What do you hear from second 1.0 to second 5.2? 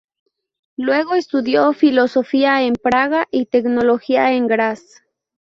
estudió filosofía en Praga y teología en Graz.